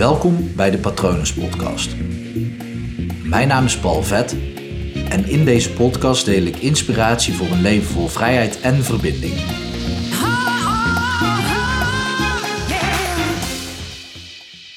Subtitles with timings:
[0.00, 1.96] Welkom bij de Patronus Podcast.
[3.24, 4.32] Mijn naam is Paul Vet
[5.08, 9.34] en in deze podcast deel ik inspiratie voor een leven vol vrijheid en verbinding.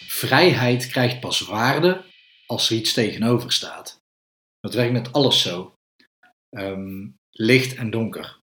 [0.07, 2.03] Vrijheid krijgt pas waarde
[2.45, 4.01] als er iets tegenover staat.
[4.59, 5.75] Dat werkt met alles zo.
[6.49, 8.39] Ehm, licht en donker.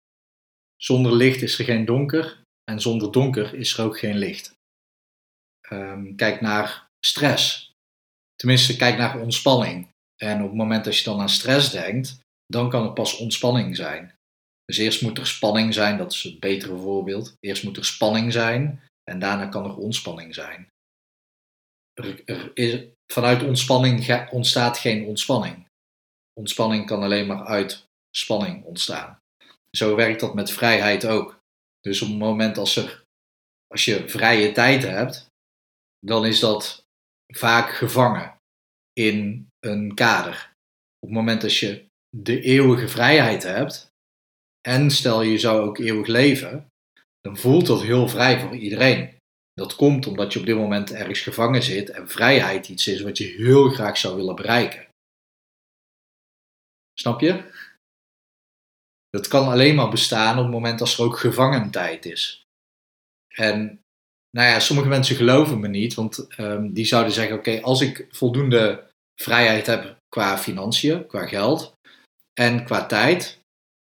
[0.76, 4.57] Zonder licht is er geen donker en zonder donker is er ook geen licht.
[5.70, 7.72] Ehm, kijk naar stress.
[8.36, 9.90] Tenminste, kijk naar ontspanning.
[10.22, 13.76] En op het moment dat je dan aan stress denkt, dan kan het pas ontspanning
[13.76, 14.16] zijn.
[14.66, 17.34] Dus eerst moet er spanning zijn, dat is het betere voorbeeld.
[17.40, 20.68] Eerst moet er spanning zijn en daarna kan er ontspanning zijn.
[21.94, 25.68] Er, is, vanuit ontspanning ontstaat geen ontspanning.
[26.40, 29.20] Ontspanning kan alleen maar uit spanning ontstaan.
[29.72, 31.40] Zo werkt dat met vrijheid ook.
[31.82, 33.04] Dus op het moment als, er,
[33.68, 35.28] als je vrije tijd hebt,
[36.00, 36.86] dan is dat
[37.28, 38.40] vaak gevangen
[38.94, 40.56] in een kader.
[41.00, 43.92] Op het moment dat je de eeuwige vrijheid hebt,
[44.62, 46.72] en stel je zou ook eeuwig leven,
[47.22, 49.18] dan voelt dat heel vrij voor iedereen.
[49.54, 53.18] Dat komt omdat je op dit moment ergens gevangen zit en vrijheid iets is wat
[53.18, 54.88] je heel graag zou willen bereiken.
[56.94, 57.52] Snap je?
[59.10, 62.46] Dat kan alleen maar bestaan op het moment als er ook gevangentijd is.
[63.28, 63.82] En
[64.38, 68.08] nou ja, sommige mensen geloven me niet, want um, die zouden zeggen: Oké, als ik
[68.10, 68.84] voldoende
[69.22, 71.74] vrijheid heb qua financiën, qua geld
[72.34, 73.40] en qua tijd,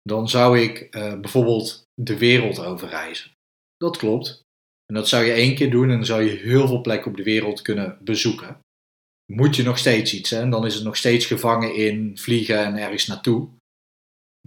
[0.02, 3.31] dan zou ik uh, bijvoorbeeld de wereld overreizen.
[3.77, 4.42] Dat klopt.
[4.86, 7.17] En dat zou je één keer doen en dan zou je heel veel plekken op
[7.17, 8.59] de wereld kunnen bezoeken.
[9.31, 10.39] Moet je nog steeds iets, hè?
[10.42, 13.47] en dan is het nog steeds gevangen in vliegen en ergens naartoe.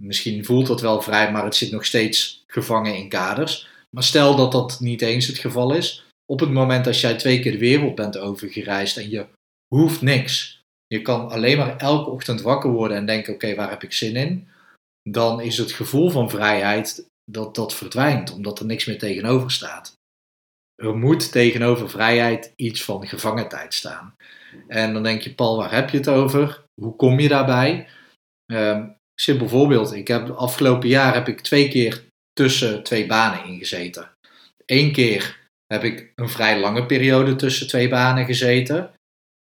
[0.01, 3.71] Misschien voelt dat wel vrij, maar het zit nog steeds gevangen in kaders.
[3.95, 6.05] Maar stel dat dat niet eens het geval is.
[6.25, 9.27] Op het moment dat jij twee keer de wereld bent overgereisd en je
[9.75, 10.61] hoeft niks.
[10.87, 14.15] Je kan alleen maar elke ochtend wakker worden en denken: oké, waar heb ik zin
[14.15, 14.47] in?
[15.09, 19.93] Dan is het gevoel van vrijheid dat dat verdwijnt, omdat er niks meer tegenover staat.
[20.75, 24.15] Er moet tegenover vrijheid iets van gevangentijd staan.
[24.67, 26.63] En dan denk je, Paul, waar heb je het over?
[26.81, 27.87] Hoe kom je daarbij?
[28.51, 29.93] Um, simpel voorbeeld.
[29.93, 32.03] Ik heb afgelopen jaar heb ik twee keer
[32.33, 34.09] tussen twee banen ingezeten.
[34.65, 35.39] Eén keer
[35.73, 38.91] heb ik een vrij lange periode tussen twee banen gezeten.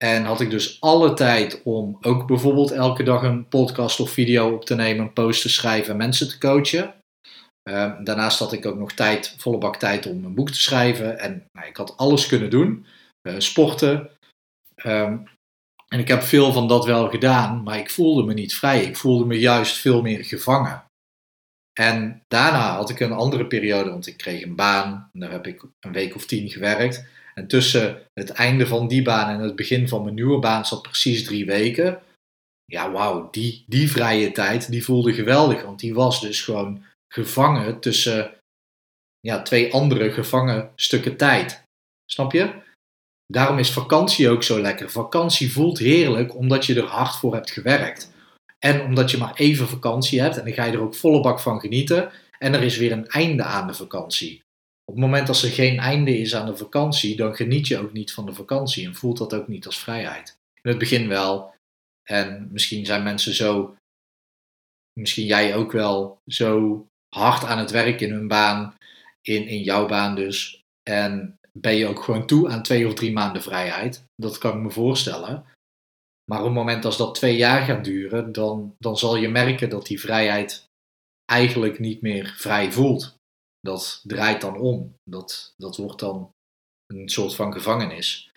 [0.04, 4.54] En had ik dus alle tijd om ook bijvoorbeeld elke dag een podcast of video
[4.54, 6.94] op te nemen, een post te schrijven en mensen te coachen.
[7.62, 11.18] Ehm, daarnaast had ik ook nog tijd, volle bak tijd om een boek te schrijven.
[11.18, 12.86] En nou, ik had alles kunnen doen.
[13.28, 14.10] Uh, sporten.
[14.74, 15.18] Ehm,
[15.88, 18.84] en ik heb veel van dat wel gedaan, maar ik voelde me niet vrij.
[18.84, 20.84] Ik voelde me juist veel meer gevangen.
[21.72, 25.10] En daarna had ik een andere periode, want ik kreeg een baan.
[25.12, 27.04] Daar heb ik een week of tien gewerkt.
[27.34, 30.82] En tussen het einde van die baan en het begin van mijn nieuwe baan zat
[30.82, 32.02] precies drie weken.
[32.64, 35.62] Ja, wauw, die, die vrije tijd, die voelde geweldig.
[35.62, 38.32] Want die was dus gewoon gevangen tussen
[39.20, 41.62] ja, twee andere gevangen stukken tijd.
[42.06, 42.52] Snap je?
[43.26, 44.90] Daarom is vakantie ook zo lekker.
[44.90, 48.10] Vakantie voelt heerlijk omdat je er hard voor hebt gewerkt.
[48.64, 51.40] En omdat je maar even vakantie hebt en dan ga je er ook volle bak
[51.40, 52.10] van genieten.
[52.38, 54.42] En er is weer een einde aan de vakantie.
[54.84, 57.92] Op het moment dat er geen einde is aan de vakantie, dan geniet je ook
[57.92, 60.36] niet van de vakantie en voelt dat ook niet als vrijheid.
[60.62, 61.54] In het begin wel.
[62.08, 63.76] En misschien zijn mensen zo,
[65.00, 68.74] misschien jij ook wel, zo hard aan het werk in hun baan,
[69.22, 70.60] in, in jouw baan dus.
[70.82, 74.04] En ben je ook gewoon toe aan twee of drie maanden vrijheid.
[74.16, 75.44] Dat kan ik me voorstellen.
[76.30, 79.70] Maar op het moment als dat twee jaar gaat duren, dan, dan zal je merken
[79.70, 80.64] dat die vrijheid
[81.24, 83.14] eigenlijk niet meer vrij voelt.
[83.60, 84.94] Dat draait dan om.
[85.10, 86.30] Dat, dat wordt dan
[86.86, 88.30] een soort van gevangenis.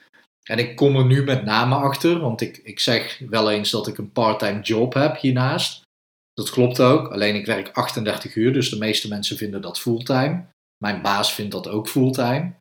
[0.44, 3.88] En ik kom er nu met name achter, want ik, ik zeg wel eens dat
[3.88, 5.81] ik een parttime job heb hiernaast.
[6.34, 10.46] Dat klopt ook, alleen ik werk 38 uur, dus de meeste mensen vinden dat fulltime.
[10.78, 12.54] Mijn baas vindt dat ook fulltime.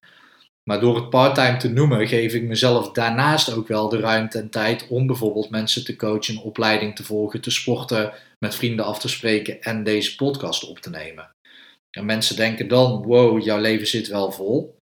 [0.70, 4.50] Maar door het parttime te noemen, geef ik mezelf daarnaast ook wel de ruimte en
[4.50, 9.08] tijd om bijvoorbeeld mensen te coachen, opleiding te volgen, te sporten, met vrienden af te
[9.08, 11.30] spreken en deze podcast op te nemen.
[11.96, 14.76] En mensen denken dan: wow, jouw leven zit wel vol.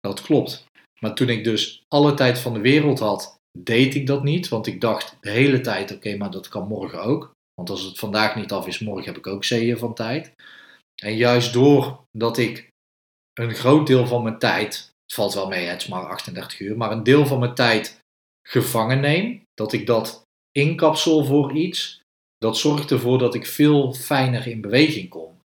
[0.00, 0.64] Dat klopt.
[1.00, 4.66] Maar toen ik dus alle tijd van de wereld had, deed ik dat niet, want
[4.66, 7.32] ik dacht de hele tijd: oké, maar dat kan morgen ook.
[7.54, 10.32] Want als het vandaag niet af is, morgen heb ik ook zeeën van tijd.
[11.02, 12.68] En juist doordat ik
[13.32, 16.76] een groot deel van mijn tijd het valt wel mee, het is maar 38 uur,
[16.76, 17.98] maar een deel van mijn tijd
[18.48, 20.22] gevangen neem, dat ik dat
[20.52, 22.02] inkapsel voor iets,
[22.38, 25.38] dat zorgt ervoor dat ik veel fijner in beweging kom.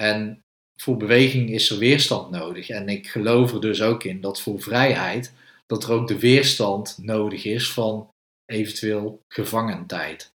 [0.00, 0.40] En
[0.80, 2.68] voor beweging is er weerstand nodig.
[2.68, 5.32] En ik geloof er dus ook in dat voor vrijheid
[5.66, 8.08] dat er ook de weerstand nodig is van
[8.44, 10.30] eventueel gevangentijd.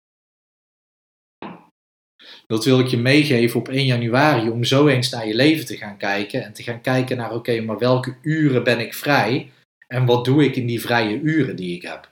[2.48, 5.78] Dat wil ik je meegeven op 1 januari om zo eens naar je leven te
[5.78, 9.52] gaan kijken en te gaan kijken naar oké, maar welke uren ben ik vrij
[9.88, 12.12] en wat doe ik in die vrije uren die ik heb?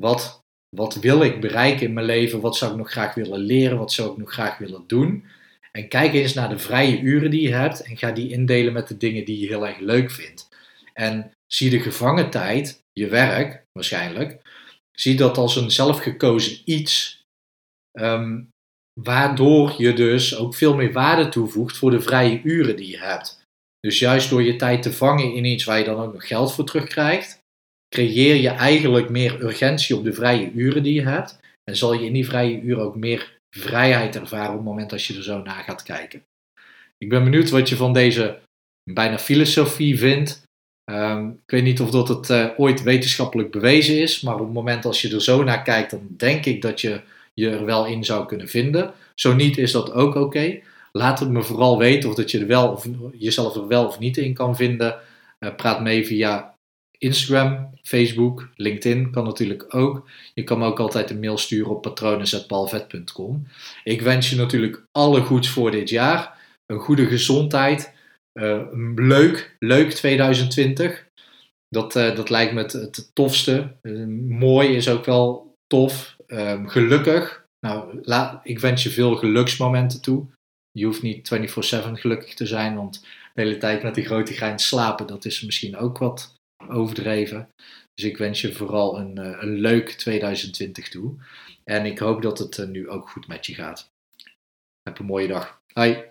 [0.00, 0.40] Wat,
[0.76, 2.40] wat wil ik bereiken in mijn leven?
[2.40, 3.78] Wat zou ik nog graag willen leren?
[3.78, 5.24] Wat zou ik nog graag willen doen?
[5.72, 8.88] En kijk eens naar de vrije uren die je hebt en ga die indelen met
[8.88, 10.48] de dingen die je heel erg leuk vindt.
[10.92, 14.40] En zie de gevangen tijd, je werk waarschijnlijk,
[14.92, 17.22] zie dat als een zelfgekozen iets,
[17.92, 18.40] ehm,
[19.02, 23.40] waardoor je dus ook veel meer waarde toevoegt voor de vrije uren die je hebt.
[23.80, 26.54] Dus juist door je tijd te vangen in iets waar je dan ook nog geld
[26.54, 27.38] voor terugkrijgt,
[27.94, 31.38] creëer je eigenlijk meer urgentie op de vrije uren die je hebt.
[31.64, 35.06] En zal je in die vrije uren ook meer vrijheid ervaren op het moment als
[35.06, 36.22] je er zo naar gaat kijken.
[36.98, 38.38] Ik ben benieuwd wat je van deze
[38.90, 40.42] bijna filosofie vindt.
[40.90, 44.52] Um, ik weet niet of dat het uh, ooit wetenschappelijk bewezen is, maar op het
[44.52, 47.00] moment als je er zo naar kijkt, dan denk ik dat je
[47.38, 48.92] je er wel in zou kunnen vinden.
[49.14, 50.60] Zo niet is dat ook oké.
[50.92, 52.86] Laat het me vooral weten of dat je er wel of,
[53.18, 54.98] jezelf er wel of niet in kan vinden.
[55.40, 56.54] Uh, praat mee via
[56.98, 60.08] Instagram, Facebook, LinkedIn kan natuurlijk ook.
[60.34, 63.46] Je kan me ook altijd een mail sturen op patronen.palvet.com.
[63.84, 66.38] Ik wens je natuurlijk alle goeds voor dit jaar.
[66.66, 67.94] Een goede gezondheid.
[68.40, 68.62] Uh,
[68.94, 71.06] leuk, leuk 2020.
[71.68, 73.76] Dat, uh, dat lijkt me het, het tofste.
[74.28, 76.16] Mooi is ook wel tof.
[76.28, 77.46] Ehm, gelukkig.
[77.66, 80.26] Nou, la, ik wens je veel geluksmomenten toe.
[80.70, 83.00] Je hoeft niet 24-7 gelukkig te zijn, want
[83.34, 86.34] de hele tijd met die grote grijns slapen, dat is misschien ook wat
[86.68, 87.48] overdreven.
[87.94, 91.14] Dus ik wens je vooral een, eh, een leuk 2020 toe.
[91.64, 93.88] En ik hoop dat het eh, nu ook goed met je gaat.
[94.82, 95.60] Heb een mooie dag.
[95.72, 96.04] Hoi.